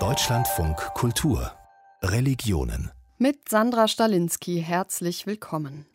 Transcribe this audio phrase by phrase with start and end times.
[0.00, 1.52] Deutschlandfunk Kultur
[2.02, 5.86] Religionen mit Sandra Stalinski herzlich willkommen.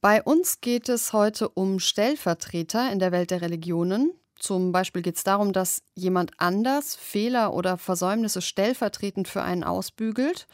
[0.00, 4.14] Bei uns geht es heute um Stellvertreter in der Welt der Religionen.
[4.34, 10.48] Zum Beispiel geht es darum, dass jemand anders Fehler oder Versäumnisse stellvertretend für einen ausbügelt.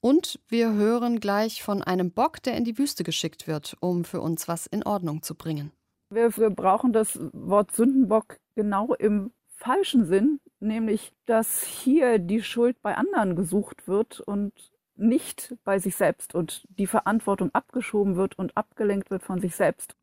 [0.00, 4.22] Und wir hören gleich von einem Bock, der in die Wüste geschickt wird, um für
[4.22, 5.72] uns was in Ordnung zu bringen.
[6.08, 9.30] Wir, wir brauchen das Wort Sündenbock genau im
[9.62, 14.52] falschen Sinn, nämlich dass hier die Schuld bei anderen gesucht wird und
[14.96, 19.94] nicht bei sich selbst und die Verantwortung abgeschoben wird und abgelenkt wird von sich selbst.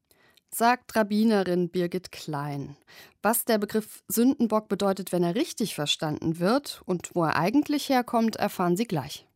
[0.52, 2.76] Sagt Rabbinerin Birgit Klein.
[3.22, 8.36] Was der Begriff Sündenbock bedeutet, wenn er richtig verstanden wird und wo er eigentlich herkommt,
[8.38, 9.28] erfahren Sie gleich.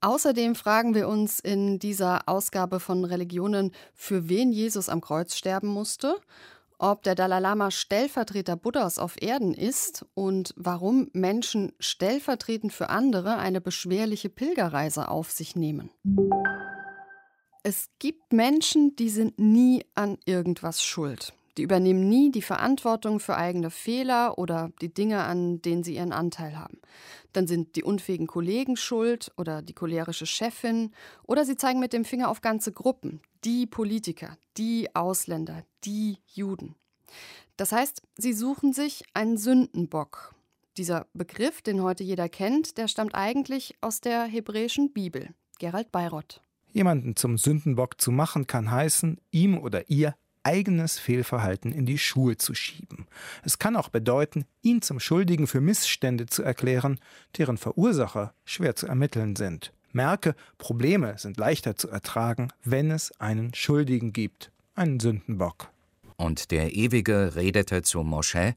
[0.00, 5.68] Außerdem fragen wir uns in dieser Ausgabe von Religionen, für wen Jesus am Kreuz sterben
[5.68, 6.16] musste
[6.78, 13.36] ob der Dalai Lama Stellvertreter Buddhas auf Erden ist und warum Menschen stellvertretend für andere
[13.36, 15.90] eine beschwerliche Pilgerreise auf sich nehmen.
[17.64, 21.34] Es gibt Menschen, die sind nie an irgendwas schuld.
[21.58, 26.12] Die übernehmen nie die Verantwortung für eigene Fehler oder die Dinge, an denen sie ihren
[26.12, 26.78] Anteil haben.
[27.32, 30.92] Dann sind die unfähigen Kollegen schuld oder die cholerische Chefin
[31.24, 36.76] oder sie zeigen mit dem Finger auf ganze Gruppen, die Politiker, die Ausländer, die Juden.
[37.56, 40.36] Das heißt, sie suchen sich einen Sündenbock.
[40.76, 45.30] Dieser Begriff, den heute jeder kennt, der stammt eigentlich aus der hebräischen Bibel.
[45.58, 46.40] Gerald Bayrott.
[46.70, 50.14] Jemanden zum Sündenbock zu machen, kann heißen, ihm oder ihr
[50.48, 53.06] eigenes Fehlverhalten in die Schuhe zu schieben.
[53.44, 56.98] Es kann auch bedeuten, ihn zum Schuldigen für Missstände zu erklären,
[57.36, 59.74] deren Verursacher schwer zu ermitteln sind.
[59.92, 65.68] Merke, Probleme sind leichter zu ertragen, wenn es einen Schuldigen gibt, einen Sündenbock.
[66.16, 68.54] Und der Ewige redete zu Moschä,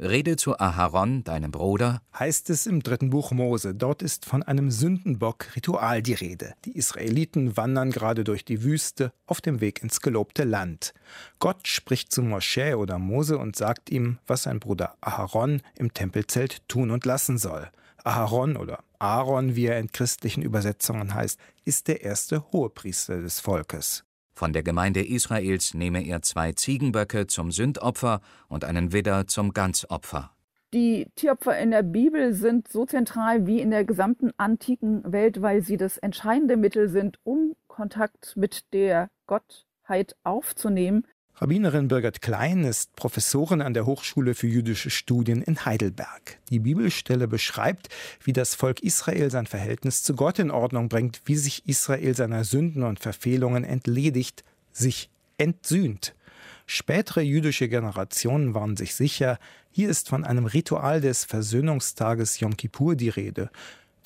[0.00, 3.76] Rede zu Aharon, deinem Bruder, heißt es im dritten Buch Mose.
[3.76, 6.54] Dort ist von einem Sündenbock-Ritual die Rede.
[6.64, 10.94] Die Israeliten wandern gerade durch die Wüste auf dem Weg ins gelobte Land.
[11.38, 16.68] Gott spricht zu Moschä oder Mose und sagt ihm, was sein Bruder Aharon im Tempelzelt
[16.68, 17.70] tun und lassen soll.
[18.02, 24.04] Aharon oder Aaron, wie er in christlichen Übersetzungen heißt, ist der erste Hohepriester des Volkes.
[24.34, 30.30] Von der Gemeinde Israels nehme er zwei Ziegenböcke zum Sündopfer und einen Widder zum Ganzopfer.
[30.72, 35.62] Die Tieropfer in der Bibel sind so zentral wie in der gesamten antiken Welt, weil
[35.62, 41.06] sie das entscheidende Mittel sind, um Kontakt mit der Gottheit aufzunehmen.
[41.36, 46.38] Rabbinerin Birgit Klein ist Professorin an der Hochschule für jüdische Studien in Heidelberg.
[46.48, 47.88] Die Bibelstelle beschreibt,
[48.22, 52.44] wie das Volk Israel sein Verhältnis zu Gott in Ordnung bringt, wie sich Israel seiner
[52.44, 56.14] Sünden und Verfehlungen entledigt, sich entsühnt.
[56.66, 59.40] Spätere jüdische Generationen waren sich sicher,
[59.72, 63.50] hier ist von einem Ritual des Versöhnungstages Yom Kippur die Rede.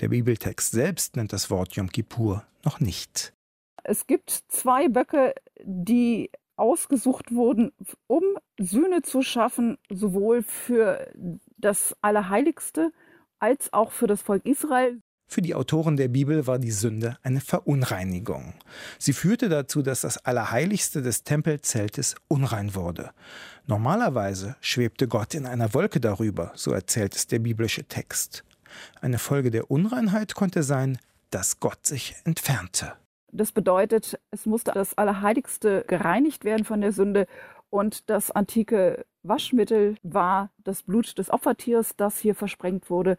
[0.01, 3.35] Der Bibeltext selbst nennt das Wort Yom Kippur noch nicht.
[3.85, 7.73] Es gibt zwei Böcke, die ausgesucht wurden,
[8.07, 8.23] um
[8.59, 11.11] Sühne zu schaffen, sowohl für
[11.57, 12.93] das Allerheiligste
[13.39, 15.01] als auch für das Volk Israel.
[15.31, 18.55] Für die Autoren der Bibel war die Sünde eine Verunreinigung.
[18.99, 23.11] Sie führte dazu, dass das Allerheiligste des Tempelzeltes unrein wurde.
[23.67, 28.43] Normalerweise schwebte Gott in einer Wolke darüber, so erzählt es der biblische Text.
[29.03, 30.99] Eine Folge der Unreinheit konnte sein,
[31.31, 32.95] dass Gott sich entfernte.
[33.31, 37.27] Das bedeutet, es musste das Allerheiligste gereinigt werden von der Sünde
[37.71, 43.19] und das antike Waschmittel war das Blut des Opfertiers, das hier versprengt wurde.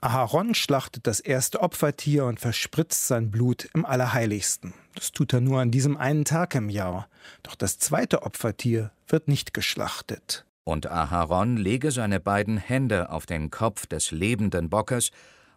[0.00, 4.74] Aharon schlachtet das erste Opfertier und verspritzt sein Blut im Allerheiligsten.
[4.94, 7.08] Das tut er nur an diesem einen Tag im Jahr.
[7.42, 10.44] Doch das zweite Opfertier wird nicht geschlachtet.
[10.64, 15.10] Und Aharon lege seine beiden Hände auf den Kopf des lebenden Bockes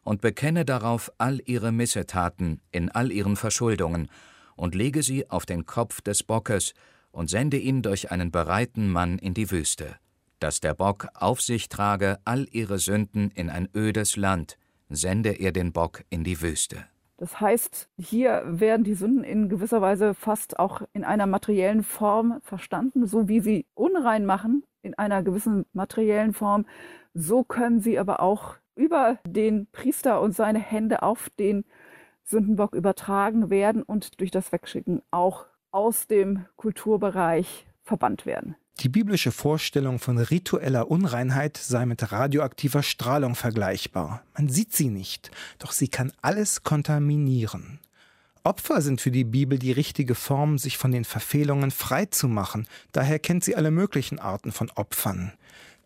[0.08, 4.08] und bekenne darauf all ihre Missetaten in all ihren Verschuldungen
[4.56, 6.74] und lege sie auf den Kopf des Bockes
[7.12, 9.98] und sende ihn durch einen bereiten Mann in die Wüste,
[10.40, 15.52] dass der Bock auf sich trage all ihre Sünden in ein ödes Land, sende er
[15.52, 16.86] den Bock in die Wüste.
[17.18, 22.40] Das heißt, hier werden die Sünden in gewisser Weise fast auch in einer materiellen Form
[22.44, 26.66] verstanden, so wie sie unrein machen in einer gewissen materiellen Form,
[27.14, 31.66] so können sie aber auch über den Priester und seine Hände auf den
[32.24, 38.56] Sündenbock übertragen werden und durch das Wegschicken auch aus dem Kulturbereich verbannt werden.
[38.80, 44.22] Die biblische Vorstellung von ritueller Unreinheit sei mit radioaktiver Strahlung vergleichbar.
[44.38, 47.80] Man sieht sie nicht, doch sie kann alles kontaminieren.
[48.44, 52.68] Opfer sind für die Bibel die richtige Form, sich von den Verfehlungen frei zu machen.
[52.92, 55.34] Daher kennt sie alle möglichen Arten von Opfern.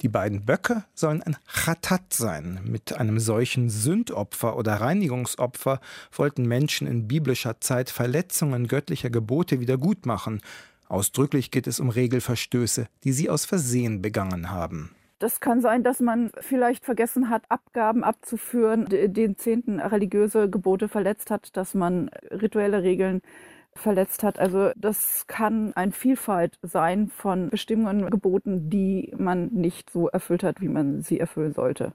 [0.02, 2.60] Die beiden Böcke sollen ein Chatat sein.
[2.64, 5.80] Mit einem solchen Sündopfer oder Reinigungsopfer
[6.12, 10.42] wollten Menschen in biblischer Zeit Verletzungen göttlicher Gebote wiedergutmachen.
[10.88, 14.96] Ausdrücklich geht es um Regelverstöße, die sie aus Versehen begangen haben.
[15.20, 21.30] Das kann sein, dass man vielleicht vergessen hat, Abgaben abzuführen, den zehnten religiöse Gebote verletzt
[21.30, 23.22] hat, dass man rituelle Regeln
[23.76, 24.40] verletzt hat.
[24.40, 30.62] Also das kann eine Vielfalt sein von Bestimmungen, Geboten, die man nicht so erfüllt hat,
[30.62, 31.94] wie man sie erfüllen sollte.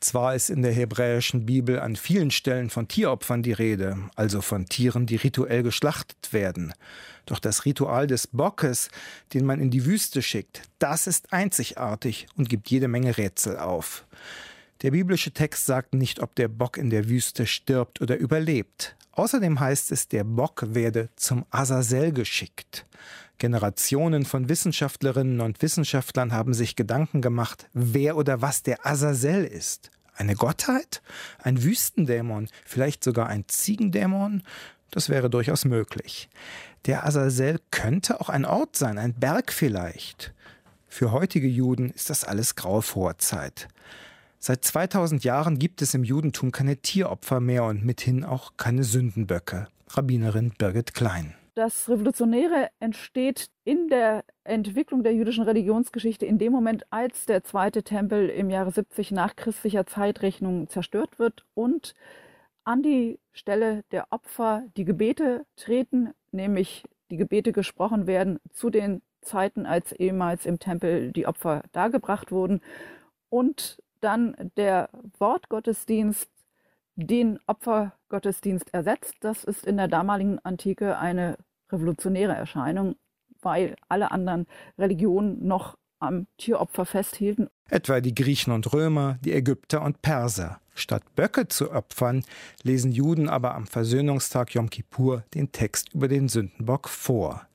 [0.00, 4.66] Zwar ist in der hebräischen Bibel an vielen Stellen von Tieropfern die Rede, also von
[4.66, 6.74] Tieren, die rituell geschlachtet werden.
[7.24, 8.90] Doch das Ritual des Bockes,
[9.32, 14.04] den man in die Wüste schickt, das ist einzigartig und gibt jede Menge Rätsel auf.
[14.82, 18.96] Der biblische Text sagt nicht, ob der Bock in der Wüste stirbt oder überlebt.
[19.16, 22.84] Außerdem heißt es, der Bock werde zum Azazel geschickt.
[23.38, 29.90] Generationen von Wissenschaftlerinnen und Wissenschaftlern haben sich Gedanken gemacht, wer oder was der Azazel ist.
[30.16, 31.02] Eine Gottheit?
[31.38, 32.48] Ein Wüstendämon?
[32.64, 34.42] Vielleicht sogar ein Ziegendämon?
[34.90, 36.28] Das wäre durchaus möglich.
[36.86, 40.32] Der Azazel könnte auch ein Ort sein, ein Berg vielleicht.
[40.88, 43.68] Für heutige Juden ist das alles graue Vorzeit.
[44.46, 49.68] Seit 2000 Jahren gibt es im Judentum keine Tieropfer mehr und mithin auch keine Sündenböcke.
[49.88, 51.34] Rabbinerin Birgit Klein.
[51.54, 57.84] Das Revolutionäre entsteht in der Entwicklung der jüdischen Religionsgeschichte in dem Moment, als der zweite
[57.84, 61.94] Tempel im Jahre 70 nach christlicher Zeitrechnung zerstört wird und
[62.64, 69.00] an die Stelle der Opfer die Gebete treten, nämlich die Gebete gesprochen werden zu den
[69.22, 72.60] Zeiten, als ehemals im Tempel die Opfer dargebracht wurden
[73.30, 76.28] und dann der Wortgottesdienst
[76.96, 79.14] den Opfergottesdienst ersetzt.
[79.20, 81.36] Das ist in der damaligen Antike eine
[81.72, 82.96] revolutionäre Erscheinung,
[83.42, 84.46] weil alle anderen
[84.78, 87.48] Religionen noch am Tieropfer festhielten.
[87.70, 90.60] Etwa die Griechen und Römer, die Ägypter und Perser.
[90.74, 92.24] Statt Böcke zu opfern,
[92.62, 97.46] lesen Juden aber am Versöhnungstag Yom Kippur den Text über den Sündenbock vor.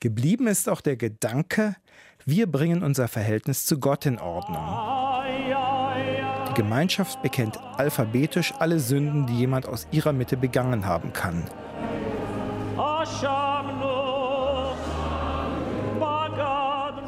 [0.00, 1.76] Geblieben ist auch der Gedanke,
[2.24, 5.07] wir bringen unser Verhältnis zu Gott in Ordnung.
[6.58, 11.44] Gemeinschaft bekennt alphabetisch alle Sünden, die jemand aus ihrer Mitte begangen haben kann.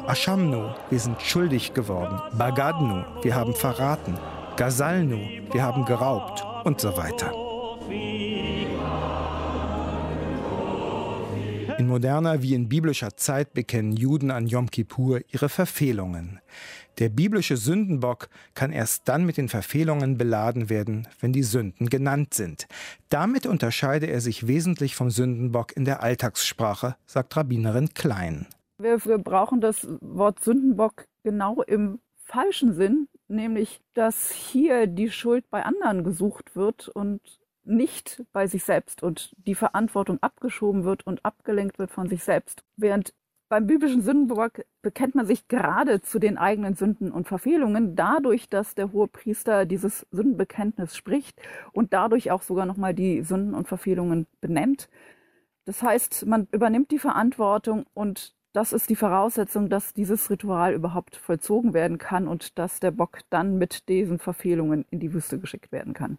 [0.07, 2.21] Ashamnu, wir sind schuldig geworden.
[2.37, 4.17] Bagadnu, wir haben verraten.
[4.55, 5.19] Gazalnu,
[5.51, 7.33] wir haben geraubt und so weiter.
[11.81, 16.39] In moderner wie in biblischer Zeit bekennen Juden an Yom Kippur ihre Verfehlungen.
[16.99, 22.35] Der biblische Sündenbock kann erst dann mit den Verfehlungen beladen werden, wenn die Sünden genannt
[22.35, 22.67] sind.
[23.09, 28.45] Damit unterscheide er sich wesentlich vom Sündenbock in der Alltagssprache, sagt Rabbinerin Klein.
[28.77, 35.63] Wir, brauchen das Wort Sündenbock genau im falschen Sinn, nämlich dass hier die Schuld bei
[35.63, 41.79] anderen gesucht wird und nicht bei sich selbst und die Verantwortung abgeschoben wird und abgelenkt
[41.79, 42.63] wird von sich selbst.
[42.75, 43.13] Während
[43.51, 48.75] beim biblischen Sündenbock bekennt man sich gerade zu den eigenen Sünden und Verfehlungen, dadurch, dass
[48.75, 51.41] der hohe Priester dieses Sündenbekenntnis spricht
[51.73, 54.89] und dadurch auch sogar nochmal die Sünden und Verfehlungen benennt.
[55.65, 61.17] Das heißt, man übernimmt die Verantwortung und das ist die Voraussetzung, dass dieses Ritual überhaupt
[61.17, 65.73] vollzogen werden kann und dass der Bock dann mit diesen Verfehlungen in die Wüste geschickt
[65.73, 66.17] werden kann.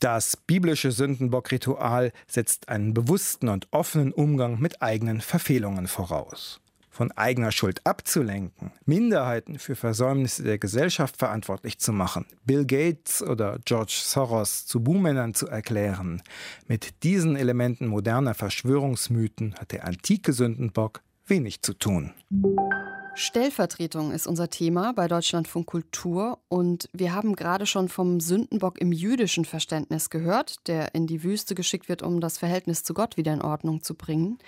[0.00, 6.60] Das biblische Sündenbock-Ritual setzt einen bewussten und offenen Umgang mit eigenen Verfehlungen voraus
[6.98, 13.60] von eigener Schuld abzulenken, Minderheiten für Versäumnisse der Gesellschaft verantwortlich zu machen, Bill Gates oder
[13.64, 16.22] George Soros zu Buhmännern zu erklären.
[16.66, 22.14] Mit diesen Elementen moderner Verschwörungsmythen hat der antike Sündenbock wenig zu tun.
[23.18, 28.92] Stellvertretung ist unser Thema bei Deutschlandfunk Kultur und wir haben gerade schon vom Sündenbock im
[28.92, 33.32] jüdischen Verständnis gehört, der in die Wüste geschickt wird, um das Verhältnis zu Gott wieder
[33.32, 34.38] in Ordnung zu bringen.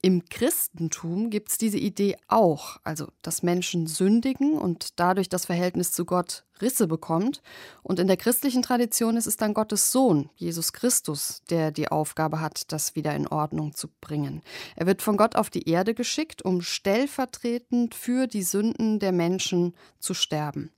[0.00, 5.90] Im Christentum gibt es diese Idee auch, also dass Menschen sündigen und dadurch das Verhältnis
[5.90, 7.42] zu Gott Risse bekommt.
[7.82, 12.40] Und in der christlichen Tradition ist es dann Gottes Sohn, Jesus Christus, der die Aufgabe
[12.40, 14.42] hat, das wieder in Ordnung zu bringen.
[14.76, 19.74] Er wird von Gott auf die Erde geschickt, um stellvertretend für die Sünden der Menschen
[19.98, 20.70] zu sterben.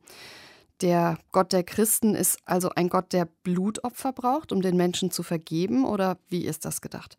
[0.80, 5.22] Der Gott der Christen ist also ein Gott, der Blutopfer braucht, um den Menschen zu
[5.22, 7.16] vergeben, oder wie ist das gedacht?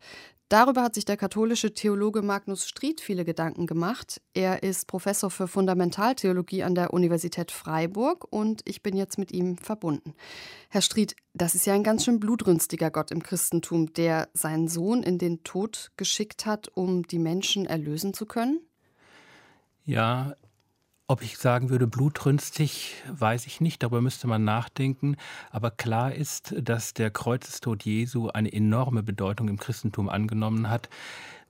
[0.52, 4.20] Darüber hat sich der katholische Theologe Magnus Stried viele Gedanken gemacht.
[4.34, 9.56] Er ist Professor für Fundamentaltheologie an der Universität Freiburg und ich bin jetzt mit ihm
[9.56, 10.12] verbunden.
[10.68, 15.02] Herr Stried, das ist ja ein ganz schön blutrünstiger Gott im Christentum, der seinen Sohn
[15.02, 18.60] in den Tod geschickt hat, um die Menschen erlösen zu können?
[19.84, 20.34] Ja,
[21.12, 25.18] Ob ich sagen würde, blutrünstig, weiß ich nicht, darüber müsste man nachdenken.
[25.50, 30.88] Aber klar ist, dass der Kreuzestod Jesu eine enorme Bedeutung im Christentum angenommen hat.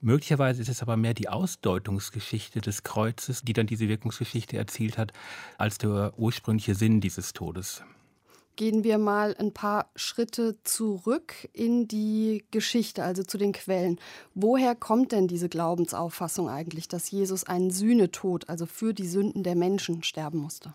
[0.01, 5.13] Möglicherweise ist es aber mehr die Ausdeutungsgeschichte des Kreuzes, die dann diese Wirkungsgeschichte erzielt hat,
[5.59, 7.85] als der ursprüngliche Sinn dieses Todes
[8.57, 13.99] gehen wir mal ein paar Schritte zurück in die Geschichte, also zu den Quellen.
[14.35, 19.55] Woher kommt denn diese Glaubensauffassung eigentlich, dass Jesus einen Sühnetod, also für die Sünden der
[19.55, 20.75] Menschen, sterben musste?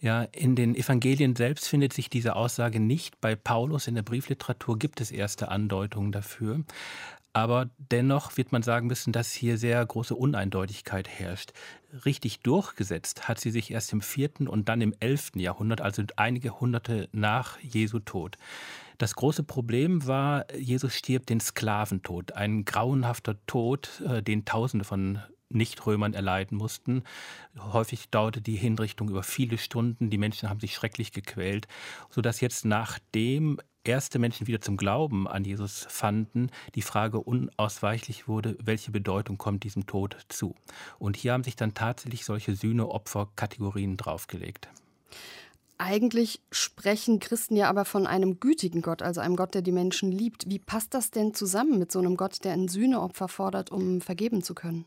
[0.00, 3.20] Ja, in den Evangelien selbst findet sich diese Aussage nicht.
[3.20, 6.64] Bei Paulus in der Briefliteratur gibt es erste Andeutungen dafür.
[7.32, 11.52] Aber dennoch wird man sagen müssen, dass hier sehr große Uneindeutigkeit herrscht.
[12.06, 16.60] Richtig durchgesetzt hat sie sich erst im vierten und dann im elften Jahrhundert, also einige
[16.60, 18.36] Hunderte nach Jesu Tod.
[18.96, 25.20] Das große Problem war, Jesus stirbt den Sklaventod, ein grauenhafter Tod, äh, den Tausende von
[25.48, 27.04] Nichtrömern erleiden mussten.
[27.58, 31.68] Häufig dauerte die Hinrichtung über viele Stunden, die Menschen haben sich schrecklich gequält,
[32.10, 38.56] sodass jetzt nachdem erste Menschen wieder zum Glauben an Jesus fanden, die Frage unausweichlich wurde,
[38.62, 40.54] welche Bedeutung kommt diesem Tod zu.
[40.98, 44.68] Und hier haben sich dann tatsächlich solche Sühneopfer-Kategorien draufgelegt.
[45.78, 50.10] Eigentlich sprechen Christen ja aber von einem gütigen Gott, also einem Gott, der die Menschen
[50.10, 50.48] liebt.
[50.48, 54.42] Wie passt das denn zusammen mit so einem Gott, der ein Sühneopfer fordert, um vergeben
[54.42, 54.86] zu können?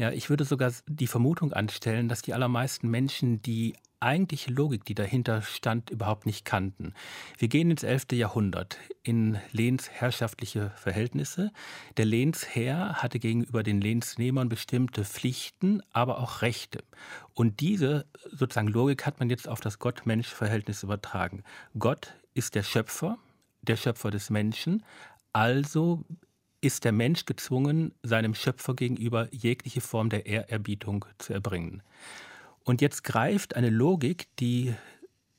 [0.00, 4.94] Ja, ich würde sogar die Vermutung anstellen, dass die allermeisten Menschen die eigentliche Logik, die
[4.94, 6.94] dahinter stand, überhaupt nicht kannten.
[7.36, 8.12] Wir gehen ins 11.
[8.12, 11.52] Jahrhundert in lehnsherrschaftliche Verhältnisse.
[11.98, 16.82] Der Lehnsherr hatte gegenüber den Lehnsnehmern bestimmte Pflichten, aber auch Rechte.
[17.34, 21.44] Und diese sozusagen Logik hat man jetzt auf das Gott-Mensch-Verhältnis übertragen.
[21.78, 23.18] Gott ist der Schöpfer,
[23.60, 24.82] der Schöpfer des Menschen,
[25.34, 26.06] also
[26.60, 31.82] ist der Mensch gezwungen, seinem Schöpfer gegenüber jegliche Form der Ehrerbietung zu erbringen.
[32.64, 34.74] Und jetzt greift eine Logik, die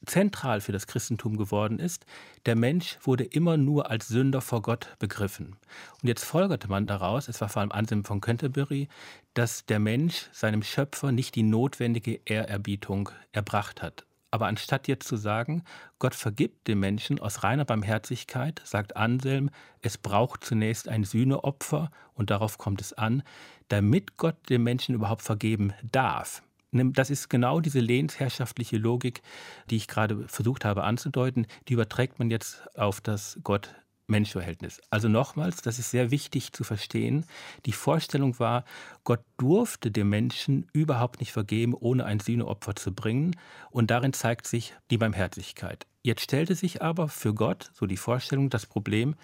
[0.06, 2.06] zentral für das Christentum geworden ist.
[2.46, 5.56] Der Mensch wurde immer nur als Sünder vor Gott begriffen.
[6.02, 8.88] Und jetzt folgerte man daraus, es war vor allem Anselm von Canterbury,
[9.34, 14.06] dass der Mensch seinem Schöpfer nicht die notwendige Ehrerbietung erbracht hat.
[14.32, 15.64] Aber anstatt jetzt zu sagen,
[16.00, 19.50] Gott vergibt dem Menschen aus reiner Barmherzigkeit, sagt Anselm,
[19.82, 23.24] es braucht zunächst ein Sühneopfer und darauf kommt es an,
[23.68, 26.42] damit Gott dem Menschen überhaupt vergeben darf.
[26.72, 29.22] Das ist genau diese lehnsherrschaftliche Logik,
[29.70, 33.76] die ich gerade versucht habe anzudeuten, die überträgt man jetzt auf das Gott
[34.12, 34.80] Menschverhältnis.
[34.92, 37.26] Also nochmals, das ist sehr wichtig zu verstehen.
[37.66, 38.66] Die Vorstellung war,
[39.04, 43.36] Gott durfte dem Menschen überhaupt nicht vergeben, ohne ein Sühneopfer zu bringen.
[43.72, 45.88] Und darin zeigt sich die Barmherzigkeit.
[46.04, 49.16] Jetzt stellte sich aber für Gott, so die Vorstellung, das Problem,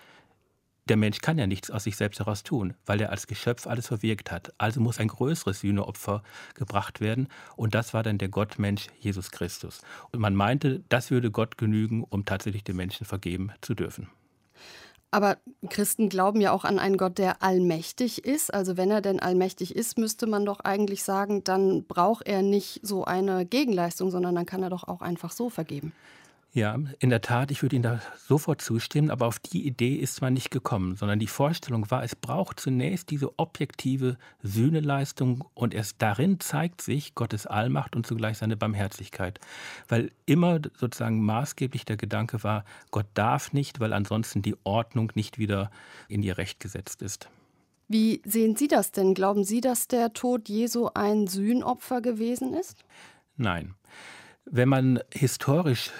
[0.88, 3.88] der Mensch kann ja nichts aus sich selbst heraus tun, weil er als Geschöpf alles
[3.88, 4.54] verwirkt hat.
[4.58, 6.24] Also muss ein größeres Sühneopfer
[6.56, 7.28] gebracht werden.
[7.58, 9.82] Und das war dann der Gottmensch Jesus Christus.
[10.12, 14.08] Und man meinte, das würde Gott genügen, um tatsächlich den Menschen vergeben zu dürfen.
[15.10, 15.38] Aber
[15.70, 18.54] Christen glauben ja auch an einen Gott, der allmächtig ist.
[18.54, 22.82] Also wenn er denn allmächtig ist, müsste man doch eigentlich sagen, dann braucht er nicht
[22.84, 25.94] so eine Gegenleistung, sondern dann kann er doch auch einfach so vergeben.
[26.54, 30.22] Ja, in der Tat, ich würde Ihnen da sofort zustimmen, aber auf die Idee ist
[30.22, 36.02] man nicht gekommen, sondern die Vorstellung war, es braucht zunächst diese objektive Sühneleistung und erst
[36.02, 39.40] darin zeigt sich Gottes Allmacht und zugleich seine Barmherzigkeit.
[39.88, 45.38] Weil immer sozusagen maßgeblich der Gedanke war, Gott darf nicht, weil ansonsten die Ordnung nicht
[45.38, 45.70] wieder
[46.08, 47.30] in ihr Recht gesetzt ist.
[47.88, 49.14] Wie sehen Sie das denn?
[49.14, 52.84] Glauben Sie, dass der Tod Jesu ein Sühnopfer gewesen ist?
[53.36, 53.76] Nein.
[54.46, 55.92] Wenn man historisch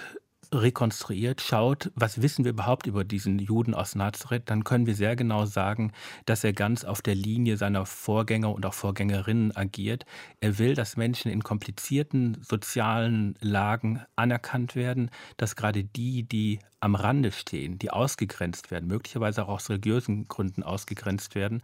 [0.52, 5.16] rekonstruiert, schaut, was wissen wir überhaupt über diesen Juden aus Nazareth, dann können wir sehr
[5.16, 5.92] genau sagen,
[6.26, 10.06] dass er ganz auf der Linie seiner Vorgänger und auch Vorgängerinnen agiert.
[10.40, 16.94] Er will, dass Menschen in komplizierten sozialen Lagen anerkannt werden, dass gerade die, die am
[16.94, 21.62] Rande stehen, die ausgegrenzt werden, möglicherweise auch aus religiösen Gründen ausgegrenzt werden,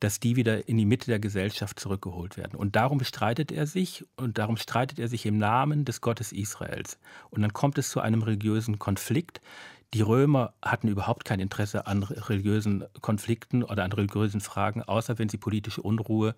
[0.00, 2.56] dass die wieder in die Mitte der Gesellschaft zurückgeholt werden.
[2.56, 6.98] Und darum bestreitet er sich und darum streitet er sich im Namen des Gottes Israels.
[7.30, 9.40] Und dann kommt es zu einem religiösen Konflikt.
[9.94, 15.28] Die Römer hatten überhaupt kein Interesse an religiösen Konflikten oder an religiösen Fragen, außer wenn
[15.28, 16.34] sie politische Unruhe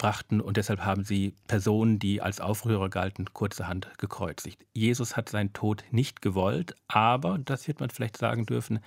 [0.00, 4.64] brachten und deshalb haben sie Personen, die als Aufrührer galten, kurzerhand gekreuzigt.
[4.72, 8.80] Jesus hat seinen Tod nicht gewollt, aber, das wird man vielleicht sagen dürfen,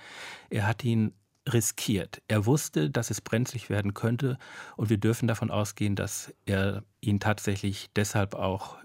[0.50, 1.14] er hat ihn
[1.48, 2.20] riskiert.
[2.26, 4.38] Er wusste, dass es brenzlig werden könnte
[4.76, 8.78] und wir dürfen davon ausgehen, dass er ihn tatsächlich deshalb auch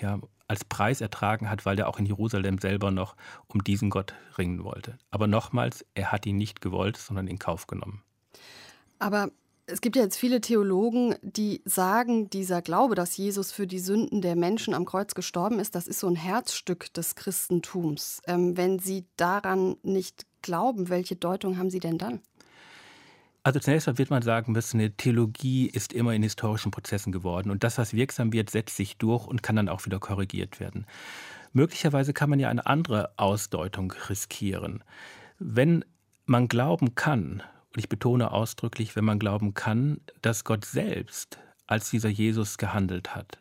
[0.00, 3.16] ja, als Preis ertragen hat, weil er auch in Jerusalem selber noch
[3.48, 4.98] um diesen Gott ringen wollte.
[5.10, 8.04] Aber nochmals, er hat ihn nicht gewollt, sondern in Kauf genommen.
[9.00, 9.30] Aber
[9.68, 14.22] Es gibt ja jetzt viele Theologen, die sagen, dieser Glaube, dass Jesus für die Sünden
[14.22, 18.22] der Menschen am Kreuz gestorben ist, das ist so ein Herzstück des Christentums.
[18.28, 22.20] Ähm, wenn Sie daran nicht glauben, welche Deutung haben Sie denn dann?
[23.42, 27.50] Also zunächst mal wird man sagen müssen, eine Theologie ist immer in historischen Prozessen geworden
[27.50, 30.86] und das, was wirksam wird, setzt sich durch und kann dann auch wieder korrigiert werden.
[31.52, 34.84] Möglicherweise kann man ja eine andere Ausdeutung riskieren.
[35.38, 35.84] Wenn
[36.24, 37.42] man glauben kann,
[37.76, 43.14] und ich betone ausdrücklich, wenn man glauben kann, dass Gott selbst als dieser Jesus gehandelt
[43.14, 43.38] hat,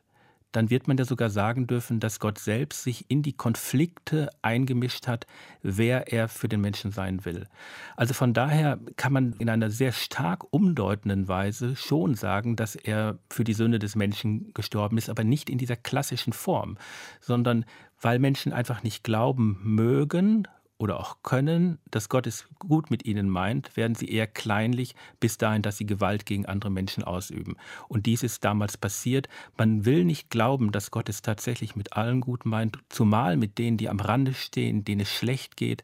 [0.51, 5.07] dann wird man ja sogar sagen dürfen, dass Gott selbst sich in die Konflikte eingemischt
[5.07, 5.25] hat,
[5.61, 7.47] wer er für den Menschen sein will.
[7.95, 13.17] Also von daher kann man in einer sehr stark umdeutenden Weise schon sagen, dass er
[13.29, 16.77] für die Sünde des Menschen gestorben ist, aber nicht in dieser klassischen Form,
[17.21, 17.63] sondern
[18.01, 20.45] weil Menschen einfach nicht glauben mögen
[20.77, 25.37] oder auch können, dass Gott es gut mit ihnen meint, werden sie eher kleinlich bis
[25.37, 27.55] dahin, dass sie Gewalt gegen andere Menschen ausüben.
[27.87, 29.29] Und dies ist damals passiert.
[29.57, 33.77] Man will nicht glauben, dass Gott es tatsächlich mit allen gut meint, zumal mit denen,
[33.77, 35.83] die am Rande stehen, denen es schlecht geht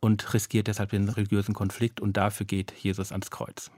[0.00, 2.00] und riskiert deshalb den religiösen Konflikt.
[2.00, 3.70] Und dafür geht Jesus ans Kreuz.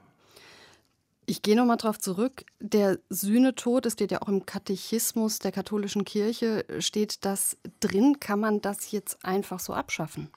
[1.26, 2.44] Ich gehe nochmal darauf zurück.
[2.60, 8.20] Der Sühnetod, es steht ja auch im Katechismus der katholischen Kirche, steht das drin.
[8.20, 10.28] Kann man das jetzt einfach so abschaffen?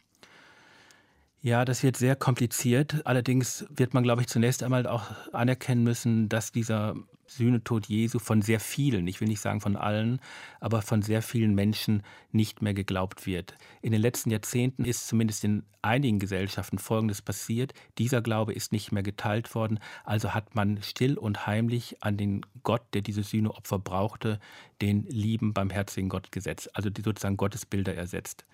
[1.41, 3.05] Ja, das wird sehr kompliziert.
[3.05, 6.95] Allerdings wird man, glaube ich, zunächst einmal auch anerkennen müssen, dass dieser
[7.27, 10.19] Sühnetod Jesu von sehr vielen, ich will nicht sagen von allen,
[10.59, 13.55] aber von sehr vielen Menschen nicht mehr geglaubt wird.
[13.81, 17.73] In den letzten Jahrzehnten ist zumindest in einigen Gesellschaften Folgendes passiert.
[17.97, 22.45] Dieser Glaube ist nicht mehr geteilt worden, also hat man still und heimlich an den
[22.63, 24.39] Gott, der diese Sühneopfer brauchte,
[24.81, 28.45] den lieben, barmherzigen Gott gesetzt, also die sozusagen Gottesbilder ersetzt.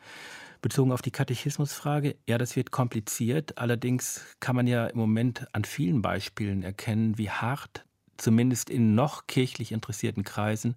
[0.62, 3.58] Bezogen auf die Katechismusfrage, ja, das wird kompliziert.
[3.58, 7.86] Allerdings kann man ja im Moment an vielen Beispielen erkennen, wie hart
[8.17, 10.75] zumindest in noch kirchlich interessierten Kreisen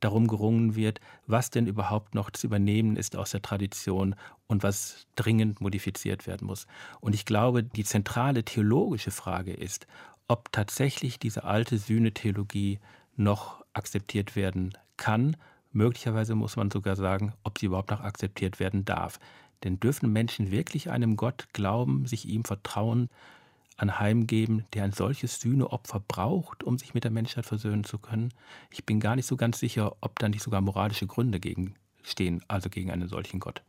[0.00, 4.14] darum gerungen wird, was denn überhaupt noch zu übernehmen ist aus der Tradition
[4.46, 6.66] und was dringend modifiziert werden muss.
[7.00, 9.86] Und ich glaube, die zentrale theologische Frage ist,
[10.28, 12.78] ob tatsächlich diese alte Sühnetheologie
[13.16, 15.36] noch akzeptiert werden kann.
[15.72, 19.18] Möglicherweise muss man sogar sagen, ob sie überhaupt noch akzeptiert werden darf.
[19.64, 23.08] Denn dürfen Menschen wirklich einem Gott glauben, sich ihm vertrauen,
[23.78, 28.34] anheimgeben, der ein solches Sühneopfer braucht, um sich mit der Menschheit versöhnen zu können.
[28.70, 32.42] Ich bin gar nicht so ganz sicher, ob da nicht sogar moralische Gründe gegen stehen,
[32.48, 33.62] also gegen einen solchen Gott.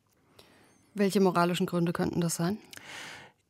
[0.94, 2.58] Welche moralischen Gründe könnten das sein?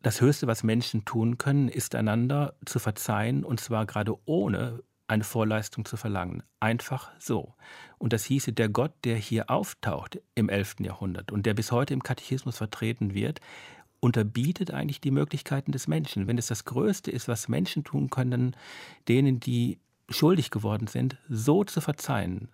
[0.01, 5.23] Das Höchste, was Menschen tun können, ist einander zu verzeihen, und zwar gerade ohne eine
[5.23, 6.43] Vorleistung zu verlangen.
[6.59, 7.55] Einfach so.
[7.97, 10.75] Und das hieße, der Gott, der hier auftaucht im 11.
[10.81, 13.41] Jahrhundert und der bis heute im Katechismus vertreten wird,
[13.99, 16.27] unterbietet eigentlich die Möglichkeiten des Menschen.
[16.27, 18.55] Wenn es das Größte ist, was Menschen tun können,
[19.07, 22.49] denen, die schuldig geworden sind, so zu verzeihen,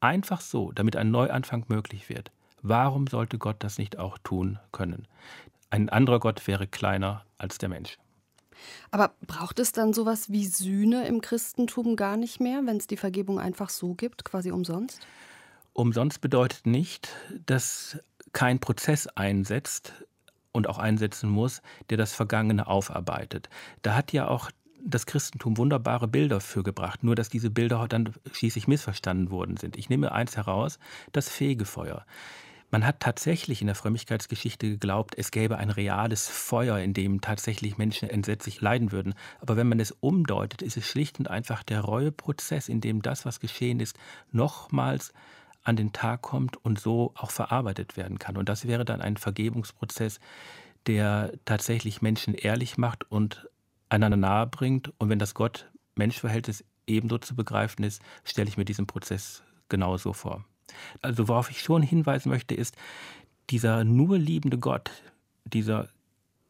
[0.00, 2.30] einfach so, damit ein Neuanfang möglich wird.
[2.62, 5.06] Warum sollte Gott das nicht auch tun können?
[5.70, 7.98] Ein anderer Gott wäre kleiner als der Mensch.
[8.90, 12.96] Aber braucht es dann sowas wie Sühne im Christentum gar nicht mehr, wenn es die
[12.96, 15.00] Vergebung einfach so gibt, quasi umsonst?
[15.72, 17.08] Umsonst bedeutet nicht,
[17.46, 17.98] dass
[18.32, 19.92] kein Prozess einsetzt,
[20.52, 23.48] und auch einsetzen muss, der das Vergangene aufarbeitet.
[23.82, 24.50] Da hat ja auch
[24.84, 29.76] das Christentum wunderbare Bilder für gebracht, nur dass diese Bilder dann schließlich missverstanden worden sind.
[29.76, 30.78] Ich nehme eins heraus,
[31.12, 32.04] das Fegefeuer.
[32.70, 37.78] Man hat tatsächlich in der Frömmigkeitsgeschichte geglaubt, es gäbe ein reales Feuer, in dem tatsächlich
[37.78, 39.14] Menschen entsetzlich leiden würden.
[39.40, 43.24] Aber wenn man es umdeutet, ist es schlicht und einfach der Reueprozess, in dem das,
[43.24, 43.98] was geschehen ist,
[44.32, 45.14] nochmals
[45.68, 48.38] an den Tag kommt und so auch verarbeitet werden kann.
[48.38, 50.18] Und das wäre dann ein Vergebungsprozess,
[50.86, 53.46] der tatsächlich Menschen ehrlich macht und
[53.90, 54.92] einander nahe bringt.
[54.98, 60.42] Und wenn das Gott-Mensch-Verhältnis ebenso zu begreifen ist, stelle ich mir diesen Prozess genauso vor.
[61.02, 62.74] Also worauf ich schon hinweisen möchte, ist,
[63.50, 64.90] dieser nur liebende Gott,
[65.44, 65.88] dieser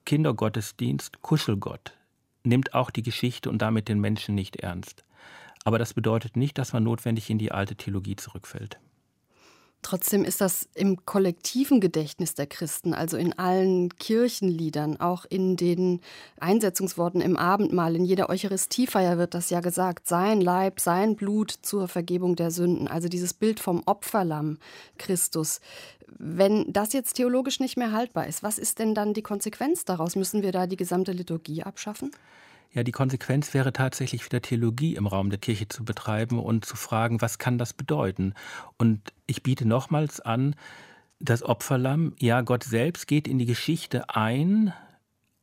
[0.04, 1.96] Kindergottesdienst, Kuschelgott,
[2.44, 5.04] nimmt auch die Geschichte und damit den Menschen nicht ernst.
[5.64, 8.78] Aber das bedeutet nicht, dass man notwendig in die alte Theologie zurückfällt.
[9.82, 16.00] Trotzdem ist das im kollektiven Gedächtnis der Christen, also in allen Kirchenliedern, auch in den
[16.40, 21.86] Einsetzungsworten im Abendmahl, in jeder Eucharistiefeier wird das ja gesagt, sein Leib, sein Blut zur
[21.86, 24.58] Vergebung der Sünden, also dieses Bild vom Opferlamm
[24.98, 25.60] Christus.
[26.18, 30.16] Wenn das jetzt theologisch nicht mehr haltbar ist, was ist denn dann die Konsequenz daraus?
[30.16, 32.10] Müssen wir da die gesamte Liturgie abschaffen?
[32.72, 36.76] Ja, die Konsequenz wäre tatsächlich wieder Theologie im Raum der Kirche zu betreiben und zu
[36.76, 38.34] fragen, was kann das bedeuten?
[38.76, 40.54] Und ich biete nochmals an,
[41.18, 44.72] das Opferlamm, ja, Gott selbst geht in die Geschichte ein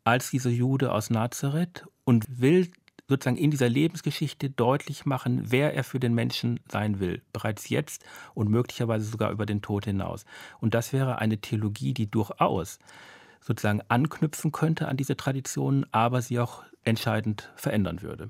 [0.03, 2.71] als dieser Jude aus Nazareth und will
[3.07, 8.03] sozusagen in dieser Lebensgeschichte deutlich machen, wer er für den Menschen sein will, bereits jetzt
[8.33, 10.25] und möglicherweise sogar über den Tod hinaus.
[10.59, 12.79] Und das wäre eine Theologie, die durchaus
[13.41, 18.29] sozusagen anknüpfen könnte an diese Traditionen, aber sie auch entscheidend verändern würde.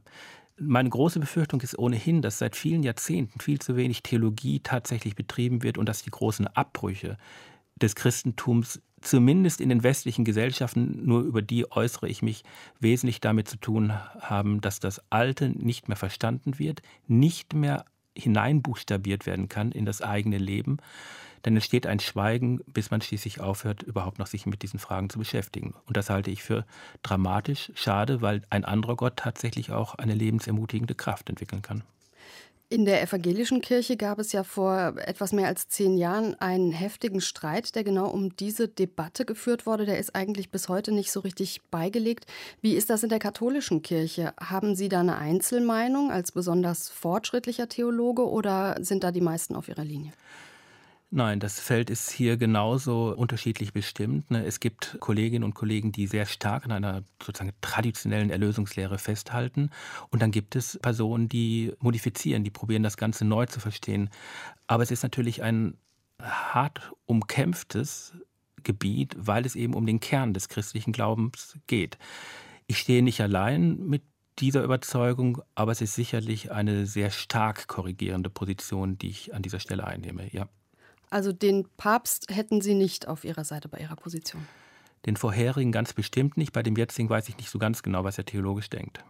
[0.57, 5.63] Meine große Befürchtung ist ohnehin, dass seit vielen Jahrzehnten viel zu wenig Theologie tatsächlich betrieben
[5.63, 7.17] wird und dass die großen Abbrüche
[7.75, 12.43] des Christentums zumindest in den westlichen Gesellschaften, nur über die äußere ich mich,
[12.79, 17.85] wesentlich damit zu tun haben, dass das Alte nicht mehr verstanden wird, nicht mehr
[18.17, 20.77] hineinbuchstabiert werden kann in das eigene Leben.
[21.45, 25.09] Denn es steht ein Schweigen, bis man schließlich aufhört, überhaupt noch sich mit diesen Fragen
[25.09, 25.75] zu beschäftigen.
[25.85, 26.65] Und das halte ich für
[27.03, 31.83] dramatisch, schade, weil ein anderer Gott tatsächlich auch eine lebensermutigende Kraft entwickeln kann.
[32.67, 37.21] In der evangelischen Kirche gab es ja vor etwas mehr als zehn Jahren einen heftigen
[37.21, 39.85] Streit, der genau um diese Debatte geführt wurde.
[39.85, 42.25] Der ist eigentlich bis heute nicht so richtig beigelegt.
[42.61, 44.33] Wie ist das in der katholischen Kirche?
[44.39, 49.69] Haben Sie da eine Einzelmeinung als besonders fortschrittlicher Theologe oder sind da die meisten auf
[49.69, 50.13] Ihrer Linie?
[51.11, 54.31] Nein, das Feld ist hier genauso unterschiedlich bestimmt.
[54.31, 54.43] Ne?
[54.45, 59.69] Es gibt Kolleginnen und Kollegen, die sehr stark an einer sozusagen traditionellen Erlösungslehre festhalten.
[60.09, 64.09] Und dann gibt es Personen, die modifizieren, die probieren, das Ganze neu zu verstehen.
[64.67, 65.77] Aber es ist natürlich ein
[66.21, 68.13] hart umkämpftes
[68.63, 71.97] Gebiet, weil es eben um den Kern des christlichen Glaubens geht.
[72.67, 74.01] Ich stehe nicht allein mit
[74.39, 79.59] dieser Überzeugung, aber es ist sicherlich eine sehr stark korrigierende Position, die ich an dieser
[79.59, 80.27] Stelle einnehme.
[80.33, 80.49] Ja.
[81.15, 84.45] Also den Papst hätten Sie nicht auf Ihrer Seite bei Ihrer Position?
[85.05, 86.51] Den vorherigen ganz bestimmt nicht.
[86.51, 89.01] Bei dem jetzigen weiß ich nicht so ganz genau, was er theologisch denkt.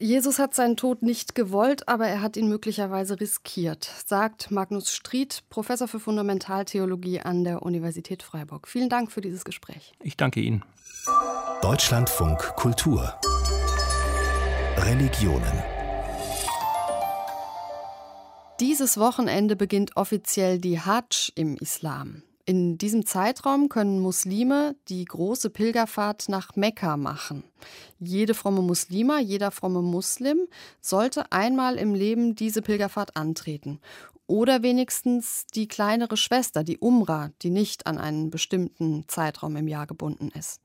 [0.00, 5.44] Jesus hat seinen Tod nicht gewollt, aber er hat ihn möglicherweise riskiert, sagt Magnus Stried,
[5.48, 8.66] Professor für Fundamentaltheologie an der Universität Freiburg.
[8.66, 9.92] Vielen Dank für dieses Gespräch.
[10.02, 10.64] Ich danke Ihnen.
[11.62, 13.14] Deutschlandfunk Kultur
[14.76, 15.79] Religionen
[18.60, 22.22] dieses Wochenende beginnt offiziell die Hajj im Islam.
[22.44, 27.44] In diesem Zeitraum können Muslime die große Pilgerfahrt nach Mekka machen.
[28.00, 30.46] Jede fromme Muslima, jeder fromme Muslim
[30.80, 33.78] sollte einmal im Leben diese Pilgerfahrt antreten.
[34.30, 39.88] Oder wenigstens die kleinere Schwester, die Umra, die nicht an einen bestimmten Zeitraum im Jahr
[39.88, 40.60] gebunden ist.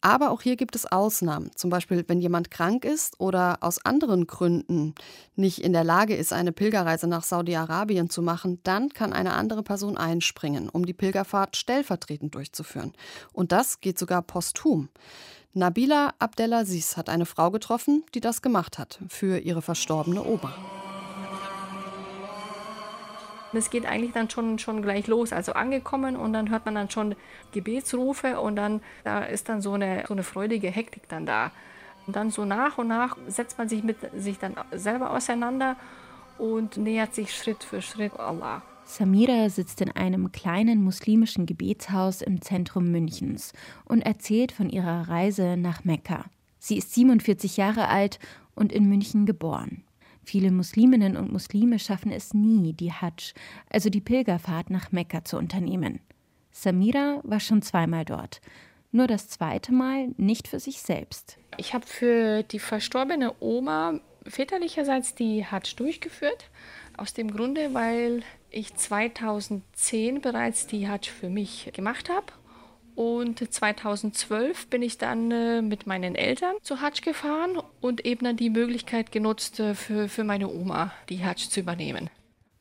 [0.00, 1.50] Aber auch hier gibt es Ausnahmen.
[1.54, 4.94] Zum Beispiel, wenn jemand krank ist oder aus anderen Gründen
[5.36, 9.62] nicht in der Lage ist, eine Pilgerreise nach Saudi-Arabien zu machen, dann kann eine andere
[9.62, 12.94] Person einspringen, um die Pilgerfahrt stellvertretend durchzuführen.
[13.34, 14.88] Und das geht sogar posthum.
[15.52, 20.81] Nabila Abdelaziz hat eine Frau getroffen, die das gemacht hat für ihre verstorbene Oma.
[23.54, 26.90] Es geht eigentlich dann schon, schon gleich los, also angekommen und dann hört man dann
[26.90, 27.14] schon
[27.52, 31.50] Gebetsrufe und dann da ist dann so eine, so eine freudige Hektik dann da.
[32.06, 35.76] Und dann so nach und nach setzt man sich mit sich dann selber auseinander
[36.38, 38.62] und nähert sich Schritt für Schritt Allah.
[38.84, 43.52] Samira sitzt in einem kleinen muslimischen Gebetshaus im Zentrum Münchens
[43.84, 46.24] und erzählt von ihrer Reise nach Mekka.
[46.58, 48.18] Sie ist 47 Jahre alt
[48.54, 49.84] und in München geboren.
[50.24, 53.34] Viele Musliminnen und Muslime schaffen es nie, die Hajj,
[53.70, 56.00] also die Pilgerfahrt nach Mekka zu unternehmen.
[56.50, 58.40] Samira war schon zweimal dort.
[58.92, 61.38] Nur das zweite Mal nicht für sich selbst.
[61.56, 66.50] Ich habe für die verstorbene Oma väterlicherseits die Hajj durchgeführt.
[66.96, 72.32] Aus dem Grunde, weil ich 2010 bereits die Hajj für mich gemacht habe
[72.94, 78.36] und 2012 bin ich dann äh, mit meinen Eltern zu Hajj gefahren und eben dann
[78.36, 82.10] die Möglichkeit genutzt, äh, für, für meine Oma die Hajj zu übernehmen.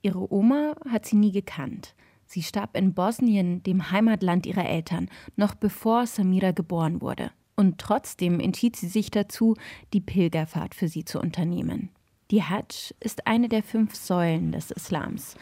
[0.01, 1.93] Ihre Oma hat sie nie gekannt.
[2.25, 7.31] Sie starb in Bosnien, dem Heimatland ihrer Eltern, noch bevor Samira geboren wurde.
[7.55, 9.55] Und trotzdem entschied sie sich dazu,
[9.93, 11.89] die Pilgerfahrt für sie zu unternehmen.
[12.31, 15.35] Die Hajj ist eine der fünf Säulen des Islams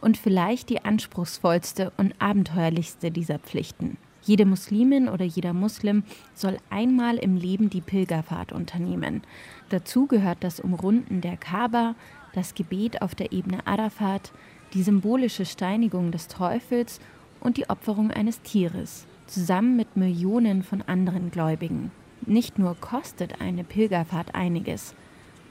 [0.00, 3.98] und vielleicht die anspruchsvollste und abenteuerlichste dieser Pflichten.
[4.26, 6.02] Jede Muslimin oder jeder Muslim
[6.34, 9.22] soll einmal im Leben die Pilgerfahrt unternehmen.
[9.68, 11.94] Dazu gehört das Umrunden der Kaaba,
[12.34, 14.32] das Gebet auf der Ebene Arafat,
[14.74, 17.00] die symbolische Steinigung des Teufels
[17.38, 21.92] und die Opferung eines Tieres, zusammen mit Millionen von anderen Gläubigen.
[22.26, 24.96] Nicht nur kostet eine Pilgerfahrt einiges,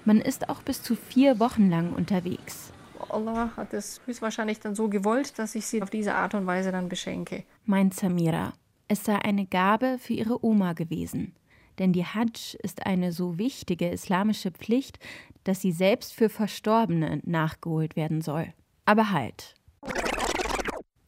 [0.03, 2.73] man ist auch bis zu vier Wochen lang unterwegs.
[3.09, 6.71] Allah hat es höchstwahrscheinlich dann so gewollt, dass ich sie auf diese Art und Weise
[6.71, 7.43] dann beschenke.
[7.65, 8.53] Meint Samira.
[8.87, 11.33] Es sei eine Gabe für ihre Oma gewesen.
[11.79, 14.99] Denn die Hajj ist eine so wichtige islamische Pflicht,
[15.43, 18.53] dass sie selbst für Verstorbene nachgeholt werden soll.
[18.85, 19.55] Aber halt.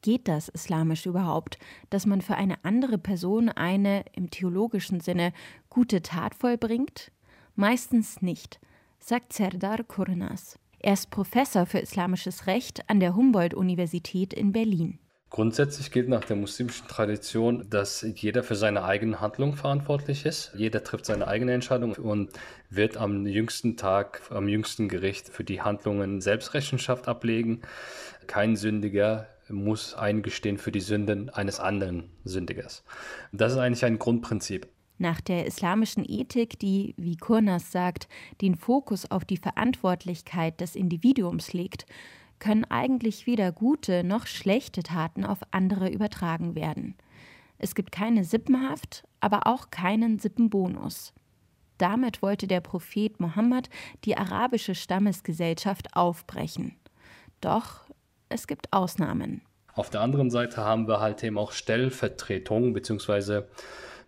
[0.02, 1.58] Geht das islamisch überhaupt,
[1.90, 5.34] dass man für eine andere Person eine, im theologischen Sinne,
[5.70, 7.12] gute Tat vollbringt?
[7.56, 8.60] Meistens nicht,
[9.00, 10.58] sagt Serdar Kurnas.
[10.80, 15.00] Er ist Professor für islamisches Recht an der Humboldt-Universität in Berlin.
[15.30, 20.54] Grundsätzlich gilt nach der muslimischen Tradition, dass jeder für seine eigene Handlung verantwortlich ist.
[20.56, 22.32] Jeder trifft seine eigene Entscheidung und
[22.70, 27.62] wird am jüngsten Tag, am jüngsten Gericht für die Handlungen Selbstrechenschaft ablegen.
[28.28, 32.84] Kein Sündiger muss eingestehen für die Sünden eines anderen Sündigers.
[33.34, 34.68] Das ist eigentlich ein Grundprinzip.
[34.98, 38.08] Nach der islamischen Ethik, die, wie Kurnas sagt,
[38.42, 41.86] den Fokus auf die Verantwortlichkeit des Individuums legt,
[42.40, 46.96] können eigentlich weder gute noch schlechte Taten auf andere übertragen werden.
[47.58, 51.14] Es gibt keine Sippenhaft, aber auch keinen Sippenbonus.
[51.78, 53.70] Damit wollte der Prophet Mohammed
[54.06, 56.76] die arabische Stammesgesellschaft aufbrechen.
[57.42, 57.82] Doch
[58.30, 59.42] es gibt Ausnahmen.
[59.74, 63.48] Auf der anderen Seite haben wir halt eben auch Stellvertretung beziehungsweise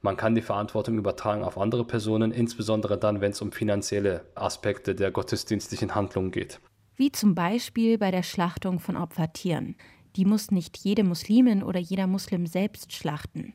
[0.01, 4.95] man kann die Verantwortung übertragen auf andere Personen, insbesondere dann, wenn es um finanzielle Aspekte
[4.95, 6.61] der gottesdienstlichen Handlung geht.
[6.99, 9.77] Wie zum Beispiel bei der Schlachtung von Opfertieren.
[10.17, 13.53] Die muss nicht jede Muslimin oder jeder Muslim selbst schlachten.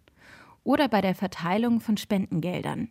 [0.62, 2.88] Oder bei der Verteilung von Spendengeldern.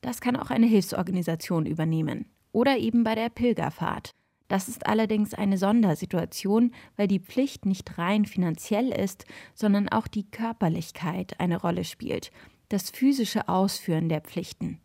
[0.00, 2.26] Das kann auch eine Hilfsorganisation übernehmen.
[2.50, 4.10] Oder eben bei der Pilgerfahrt.
[4.48, 10.28] Das ist allerdings eine Sondersituation, weil die Pflicht nicht rein finanziell ist, sondern auch die
[10.28, 12.32] Körperlichkeit eine Rolle spielt,
[12.70, 14.80] das physische Ausführen der Pflichten.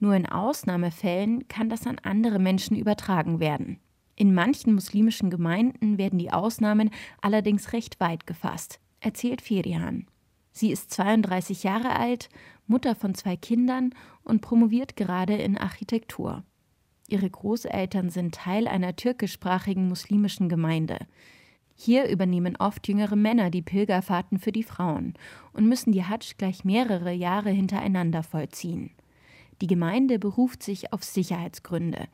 [0.00, 3.80] Nur in Ausnahmefällen kann das an andere Menschen übertragen werden.
[4.16, 10.06] In manchen muslimischen Gemeinden werden die Ausnahmen allerdings recht weit gefasst, erzählt Ferihan.
[10.52, 12.28] Sie ist 32 Jahre alt,
[12.66, 16.44] Mutter von zwei Kindern und promoviert gerade in Architektur.
[17.08, 20.98] Ihre Großeltern sind Teil einer türkischsprachigen muslimischen Gemeinde.
[21.74, 25.14] Hier übernehmen oft jüngere Männer die Pilgerfahrten für die Frauen
[25.52, 28.90] und müssen die Hadsch gleich mehrere Jahre hintereinander vollziehen.
[29.60, 32.06] Die Gemeinde beruft sich auf Sicherheitsgründe.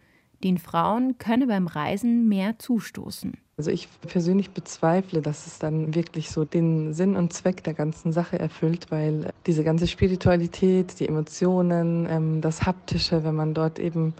[0.42, 3.36] Den Frauen könne beim Reisen mehr zustoßen.
[3.58, 8.10] Also ich persönlich bezweifle, dass es dann wirklich so den Sinn und Zweck der ganzen
[8.10, 14.14] Sache erfüllt, weil diese ganze Spiritualität, die Emotionen, ähm, das Haptische, wenn man dort eben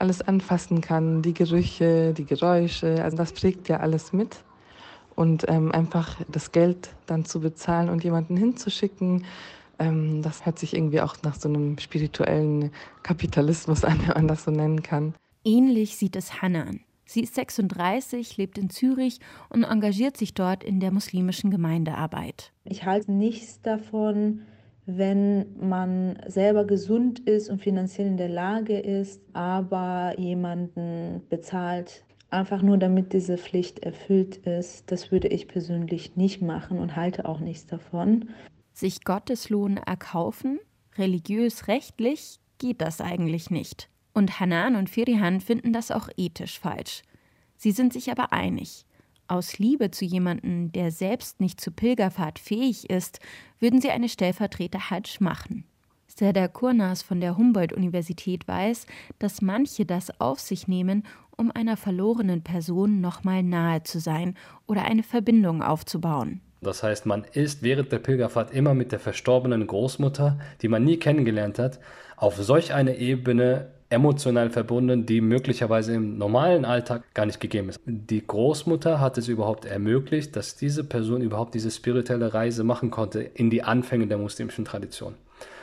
[0.00, 4.42] alles anfassen kann, die Gerüche, die Geräusche, also das prägt ja alles mit
[5.14, 9.24] und ähm, einfach das Geld dann zu bezahlen und jemanden hinzuschicken,
[9.78, 14.44] ähm, das hört sich irgendwie auch nach so einem spirituellen Kapitalismus an, wenn man das
[14.44, 15.14] so nennen kann.
[15.44, 16.80] Ähnlich sieht es Hannah an.
[17.06, 22.52] Sie ist 36, lebt in Zürich und engagiert sich dort in der muslimischen Gemeindearbeit.
[22.64, 24.42] Ich halte nichts davon,
[24.86, 32.62] wenn man selber gesund ist und finanziell in der Lage ist, aber jemanden bezahlt, einfach
[32.62, 37.40] nur damit diese Pflicht erfüllt ist, das würde ich persönlich nicht machen und halte auch
[37.40, 38.30] nichts davon.
[38.72, 40.60] Sich Gotteslohn erkaufen,
[40.96, 43.89] religiös rechtlich, geht das eigentlich nicht.
[44.12, 47.02] Und Hanan und Ferihan finden das auch ethisch falsch.
[47.56, 48.84] Sie sind sich aber einig.
[49.28, 53.20] Aus Liebe zu jemandem, der selbst nicht zur Pilgerfahrt fähig ist,
[53.60, 55.64] würden sie eine Stellvertreter-Hajj machen.
[56.08, 58.86] Serdar Kurnas von der Humboldt-Universität weiß,
[59.18, 61.04] dass manche das auf sich nehmen,
[61.36, 66.40] um einer verlorenen Person nochmal nahe zu sein oder eine Verbindung aufzubauen.
[66.60, 70.98] Das heißt, man ist während der Pilgerfahrt immer mit der verstorbenen Großmutter, die man nie
[70.98, 71.80] kennengelernt hat,
[72.16, 77.80] auf solch eine Ebene emotional verbunden, die möglicherweise im normalen Alltag gar nicht gegeben ist.
[77.84, 83.20] Die Großmutter hat es überhaupt ermöglicht, dass diese Person überhaupt diese spirituelle Reise machen konnte
[83.20, 85.14] in die Anfänge der muslimischen Tradition.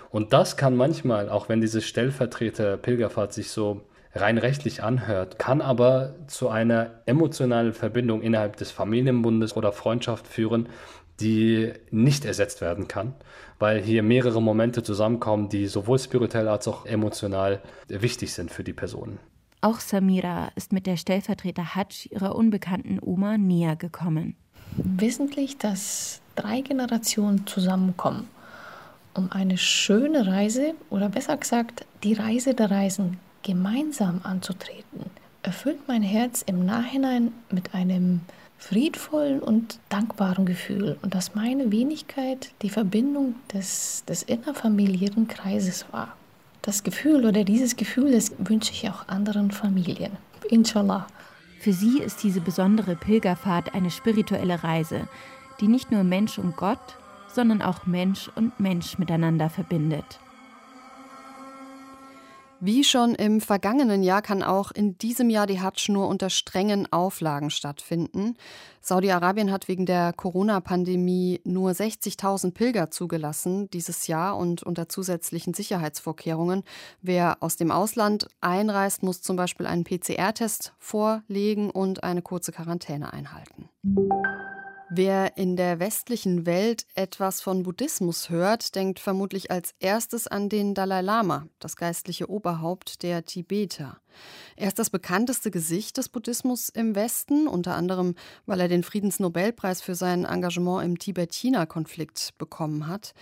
[0.09, 3.81] Und das kann manchmal, auch wenn diese Stellvertreter-Pilgerfahrt sich so
[4.13, 10.69] rein rechtlich anhört, kann aber zu einer emotionalen Verbindung innerhalb des Familienbundes oder Freundschaft führen,
[11.19, 13.13] die nicht ersetzt werden kann,
[13.59, 18.73] weil hier mehrere Momente zusammenkommen, die sowohl spirituell als auch emotional wichtig sind für die
[18.73, 19.19] Personen.
[19.61, 24.35] Auch Samira ist mit der Stellvertreter Hajj ihrer unbekannten Oma näher gekommen.
[24.77, 28.27] Wesentlich, dass drei Generationen zusammenkommen,
[29.15, 35.09] um eine schöne Reise oder besser gesagt die Reise der Reisen gemeinsam anzutreten,
[35.41, 38.21] erfüllt mein Herz im Nachhinein mit einem
[38.57, 46.15] friedvollen und dankbaren Gefühl und dass meine Wenigkeit die Verbindung des, des innerfamiliären Kreises war.
[46.61, 50.11] Das Gefühl oder dieses Gefühl, das wünsche ich auch anderen Familien.
[50.49, 51.07] Inshallah.
[51.59, 55.07] Für sie ist diese besondere Pilgerfahrt eine spirituelle Reise,
[55.59, 56.97] die nicht nur Mensch und Gott,
[57.33, 60.19] sondern auch Mensch und Mensch miteinander verbindet.
[62.59, 66.91] Wie schon im vergangenen Jahr kann auch in diesem Jahr die Hadsch nur unter strengen
[66.91, 68.35] Auflagen stattfinden.
[68.81, 76.63] Saudi-Arabien hat wegen der Corona-Pandemie nur 60.000 Pilger zugelassen dieses Jahr und unter zusätzlichen Sicherheitsvorkehrungen.
[77.01, 83.13] Wer aus dem Ausland einreist, muss zum Beispiel einen PCR-Test vorlegen und eine kurze Quarantäne
[83.13, 83.69] einhalten.
[84.89, 90.73] Wer in der westlichen Welt etwas von Buddhismus hört, denkt vermutlich als erstes an den
[90.73, 93.99] Dalai Lama, das geistliche Oberhaupt der Tibeter.
[94.55, 99.81] Er ist das bekannteste Gesicht des Buddhismus im Westen, unter anderem, weil er den Friedensnobelpreis
[99.81, 103.13] für sein Engagement im Tibet-China-Konflikt bekommen hat.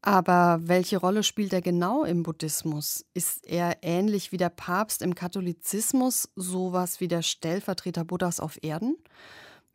[0.00, 3.04] Aber welche Rolle spielt er genau im Buddhismus?
[3.12, 8.96] Ist er ähnlich wie der Papst im Katholizismus sowas wie der Stellvertreter Buddhas auf Erden?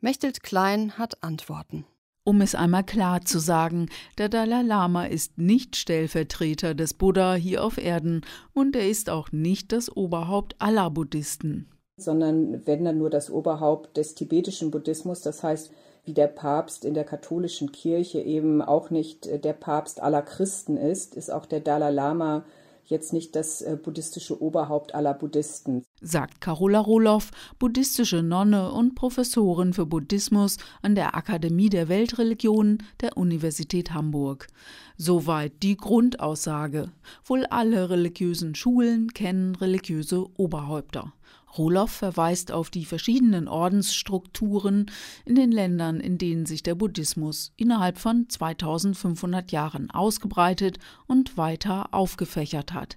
[0.00, 1.84] Mechtelt Klein hat Antworten.
[2.22, 7.64] Um es einmal klar zu sagen, der Dalai Lama ist nicht Stellvertreter des Buddha hier
[7.64, 8.20] auf Erden
[8.52, 11.68] und er ist auch nicht das Oberhaupt aller Buddhisten.
[11.96, 15.72] Sondern wenn dann nur das Oberhaupt des tibetischen Buddhismus, das heißt,
[16.04, 21.16] wie der Papst in der katholischen Kirche eben auch nicht der Papst aller Christen ist,
[21.16, 22.44] ist auch der Dalai Lama
[22.90, 25.84] jetzt nicht das äh, buddhistische Oberhaupt aller Buddhisten.
[26.00, 33.16] Sagt Carola Roloff, buddhistische Nonne und Professorin für Buddhismus an der Akademie der Weltreligionen der
[33.16, 34.46] Universität Hamburg.
[34.96, 36.90] Soweit die Grundaussage.
[37.24, 41.12] Wohl alle religiösen Schulen kennen religiöse Oberhäupter.
[41.58, 44.86] Roloff verweist auf die verschiedenen Ordensstrukturen
[45.24, 51.92] in den Ländern, in denen sich der Buddhismus innerhalb von 2500 Jahren ausgebreitet und weiter
[51.92, 52.96] aufgefächert hat.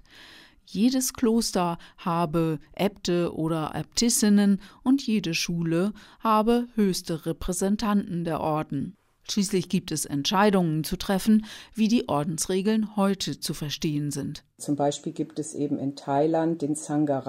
[0.64, 8.96] Jedes Kloster habe Äbte oder Äbtissinnen und jede Schule habe höchste Repräsentanten der Orden.
[9.28, 14.44] Schließlich gibt es Entscheidungen zu treffen, wie die Ordensregeln heute zu verstehen sind.
[14.58, 17.20] Zum Beispiel gibt es eben in Thailand den Sangha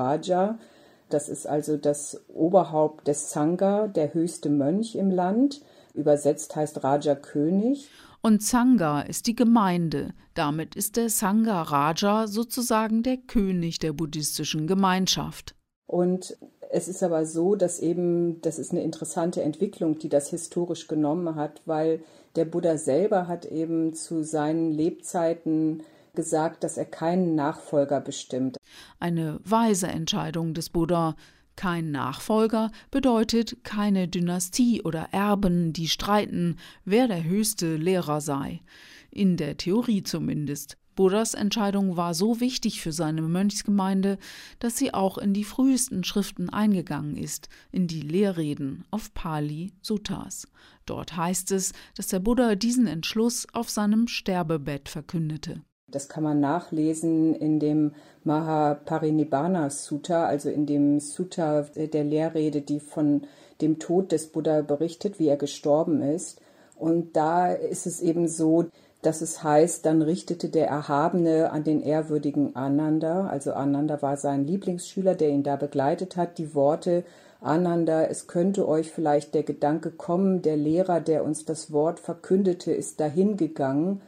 [1.13, 5.61] das ist also das Oberhaupt des Sangha, der höchste Mönch im Land.
[5.93, 7.89] Übersetzt heißt Raja König.
[8.21, 10.13] Und Sangha ist die Gemeinde.
[10.33, 15.55] Damit ist der Sangha Raja sozusagen der König der buddhistischen Gemeinschaft.
[15.85, 16.37] Und
[16.71, 21.35] es ist aber so, dass eben, das ist eine interessante Entwicklung, die das historisch genommen
[21.35, 22.01] hat, weil
[22.35, 25.83] der Buddha selber hat eben zu seinen Lebzeiten
[26.15, 28.57] gesagt, dass er keinen Nachfolger bestimmt.
[28.99, 31.15] Eine weise Entscheidung des Buddha.
[31.55, 38.61] Kein Nachfolger bedeutet keine Dynastie oder Erben, die streiten, wer der höchste Lehrer sei.
[39.11, 40.77] In der Theorie zumindest.
[40.95, 44.17] Buddhas Entscheidung war so wichtig für seine Mönchsgemeinde,
[44.59, 50.47] dass sie auch in die frühesten Schriften eingegangen ist, in die Lehrreden auf Pali Suttas.
[50.85, 55.61] Dort heißt es, dass der Buddha diesen Entschluss auf seinem Sterbebett verkündete.
[55.93, 57.91] Das kann man nachlesen in dem
[58.23, 63.23] Mahaparinibbana Sutta, also in dem Sutta der Lehrrede, die von
[63.61, 66.41] dem Tod des Buddha berichtet, wie er gestorben ist.
[66.75, 68.65] Und da ist es eben so,
[69.01, 74.47] dass es heißt, dann richtete der Erhabene an den ehrwürdigen Ananda, also Ananda war sein
[74.47, 77.03] Lieblingsschüler, der ihn da begleitet hat, die Worte
[77.41, 82.71] Ananda, es könnte euch vielleicht der Gedanke kommen, der Lehrer, der uns das Wort verkündete,
[82.71, 84.01] ist dahingegangen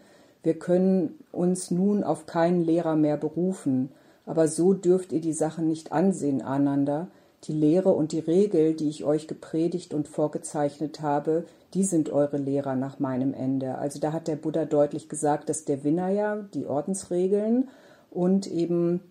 [0.46, 3.90] wir können uns nun auf keinen Lehrer mehr berufen,
[4.28, 7.08] aber so dürft ihr die Sachen nicht ansehen, Ananda.
[7.46, 12.38] Die Lehre und die Regel, die ich euch gepredigt und vorgezeichnet habe, die sind eure
[12.38, 13.80] Lehrer nach meinem Ende.
[13.80, 17.68] Also da hat der Buddha deutlich gesagt, dass der Vinaya, die Ordensregeln
[18.12, 19.02] und eben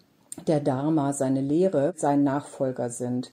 [0.46, 3.32] der Dharma, seine Lehre, sein Nachfolger sind.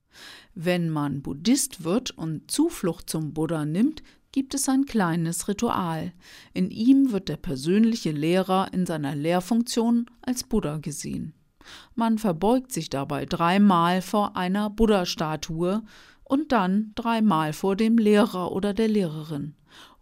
[0.56, 6.14] Wenn man Buddhist wird und Zuflucht zum Buddha nimmt, gibt es ein kleines Ritual.
[6.54, 11.34] In ihm wird der persönliche Lehrer in seiner Lehrfunktion als Buddha gesehen.
[11.96, 15.84] Man verbeugt sich dabei dreimal vor einer Buddha-Statue
[16.24, 19.56] und dann dreimal vor dem Lehrer oder der Lehrerin.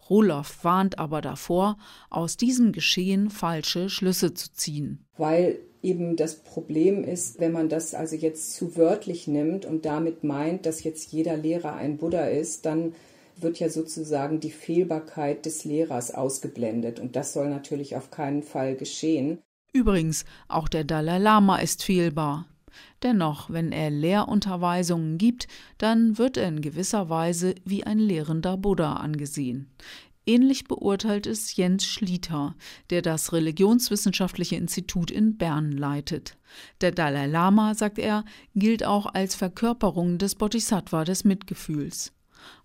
[0.10, 1.78] Roloff warnt aber davor,
[2.10, 5.06] aus diesem Geschehen falsche Schlüsse zu ziehen.
[5.18, 10.24] Weil eben das Problem ist, wenn man das also jetzt zu wörtlich nimmt und damit
[10.24, 12.94] meint, dass jetzt jeder Lehrer ein Buddha ist, dann
[13.42, 17.00] wird ja sozusagen die Fehlbarkeit des Lehrers ausgeblendet.
[17.00, 19.40] Und das soll natürlich auf keinen Fall geschehen.
[19.72, 22.46] Übrigens, auch der Dalai Lama ist fehlbar.
[23.04, 25.48] Dennoch, wenn er Lehrunterweisungen gibt,
[25.78, 29.72] dann wird er in gewisser Weise wie ein lehrender Buddha angesehen.
[30.26, 32.56] Ähnlich beurteilt es Jens Schlieter,
[32.92, 36.38] der das Religionswissenschaftliche Institut in Bern leitet.
[36.82, 42.12] Der Dalai Lama, sagt er, gilt auch als Verkörperung des Bodhisattva des Mitgefühls.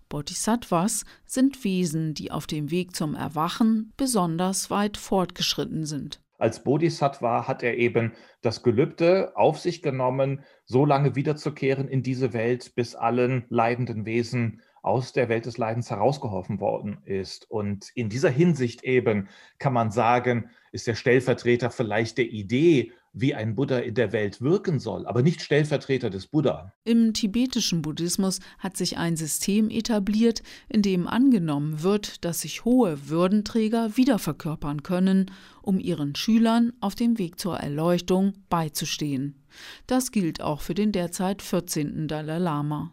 [0.09, 6.21] Bodhisattvas sind Wesen, die auf dem Weg zum Erwachen besonders weit fortgeschritten sind.
[6.37, 12.33] Als Bodhisattva hat er eben das Gelübde auf sich genommen, so lange wiederzukehren in diese
[12.33, 17.49] Welt, bis allen leidenden Wesen aus der Welt des Leidens herausgeholfen worden ist.
[17.49, 23.33] Und in dieser Hinsicht eben kann man sagen, ist der Stellvertreter vielleicht der Idee wie
[23.33, 26.73] ein Buddha in der Welt wirken soll, aber nicht Stellvertreter des Buddha.
[26.83, 33.09] Im tibetischen Buddhismus hat sich ein System etabliert, in dem angenommen wird, dass sich hohe
[33.09, 39.41] Würdenträger wiederverkörpern können, um ihren Schülern auf dem Weg zur Erleuchtung beizustehen.
[39.87, 42.07] Das gilt auch für den derzeit 14.
[42.07, 42.91] Dalai Lama.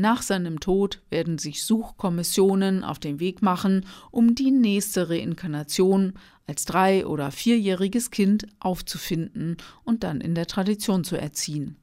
[0.00, 6.12] Nach seinem Tod werden sich Suchkommissionen auf den Weg machen, um die nächste Reinkarnation
[6.46, 11.78] als drei- oder vierjähriges Kind aufzufinden und dann in der Tradition zu erziehen.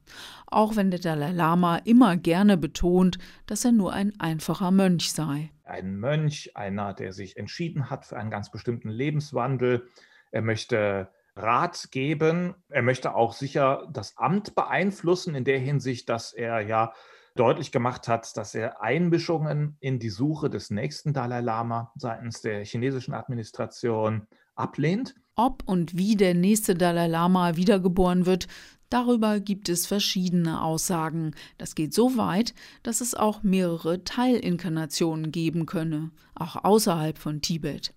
[0.47, 5.51] Auch wenn der Dalai Lama immer gerne betont, dass er nur ein einfacher Mönch sei.
[5.66, 9.89] Ein Mönch, einer, der sich entschieden hat für einen ganz bestimmten Lebenswandel.
[10.32, 12.55] Er möchte Rat geben.
[12.70, 16.93] Er möchte auch sicher das Amt beeinflussen in der Hinsicht, dass er ja
[17.36, 22.66] deutlich gemacht hat, dass er Einmischungen in die Suche des nächsten Dalai Lama seitens der
[22.66, 25.16] chinesischen Administration ablehnt.
[25.36, 28.48] Ob und wie der nächste Dalai Lama wiedergeboren wird,
[28.90, 31.36] darüber gibt es verschiedene Aussagen.
[31.58, 37.94] Das geht so weit, dass es auch mehrere Teilinkarnationen geben könne, auch außerhalb von Tibet.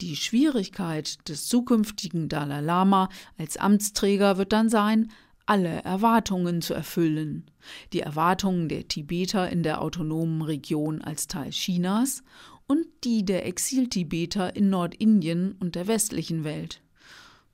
[0.00, 5.10] Die Schwierigkeit des zukünftigen Dalai Lama als Amtsträger wird dann sein,
[5.48, 7.50] alle Erwartungen zu erfüllen.
[7.92, 12.22] Die Erwartungen der Tibeter in der autonomen Region als Teil Chinas
[12.66, 16.82] und die der Exil-Tibeter in Nordindien und der westlichen Welt.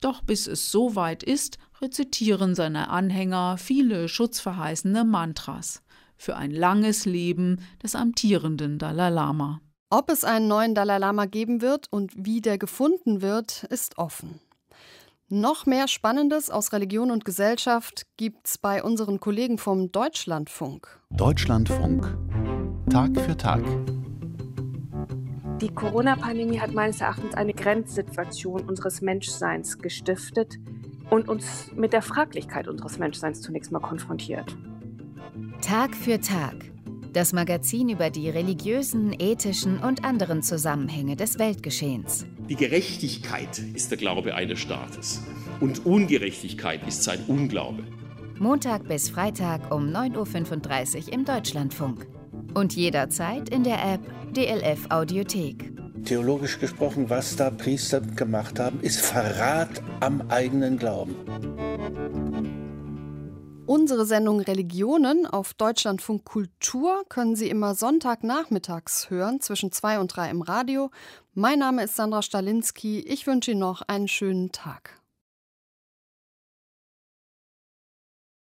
[0.01, 5.81] Doch bis es so weit ist, rezitieren seine Anhänger viele schutzverheißende Mantras
[6.17, 9.61] für ein langes Leben des amtierenden Dalai Lama.
[9.89, 14.41] Ob es einen neuen Dalai Lama geben wird und wie der gefunden wird, ist offen.
[15.29, 20.99] Noch mehr Spannendes aus Religion und Gesellschaft gibt's bei unseren Kollegen vom Deutschlandfunk.
[21.09, 22.15] Deutschlandfunk.
[22.91, 23.63] Tag für Tag.
[25.61, 30.59] Die Corona-Pandemie hat meines Erachtens eine Grenzsituation unseres Menschseins gestiftet
[31.09, 34.55] und uns mit der Fraglichkeit unseres Menschseins zunächst mal konfrontiert.
[35.59, 36.71] Tag für Tag.
[37.13, 42.27] Das Magazin über die religiösen, ethischen und anderen Zusammenhänge des Weltgeschehens.
[42.47, 45.21] Die Gerechtigkeit ist der Glaube eines Staates.
[45.59, 47.83] Und Ungerechtigkeit ist sein Unglaube.
[48.37, 52.05] Montag bis Freitag um 9.35 Uhr im Deutschlandfunk.
[52.53, 54.01] Und jederzeit in der App
[54.35, 55.73] DLF Audiothek.
[56.03, 61.15] Theologisch gesprochen, was da Priester gemacht haben, ist Verrat am eigenen Glauben.
[63.67, 70.29] Unsere Sendung Religionen auf Deutschlandfunk Kultur können Sie immer Sonntagnachmittags hören, zwischen zwei und drei
[70.29, 70.91] im Radio.
[71.33, 72.99] Mein Name ist Sandra Stalinski.
[72.99, 75.01] Ich wünsche Ihnen noch einen schönen Tag.